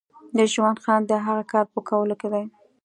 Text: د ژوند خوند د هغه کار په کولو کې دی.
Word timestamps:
د 0.37 0.39
ژوند 0.53 0.77
خوند 0.83 1.03
د 1.07 1.13
هغه 1.25 1.43
کار 1.51 1.65
په 1.73 1.79
کولو 1.89 2.15
کې 2.21 2.27
دی. 2.33 2.45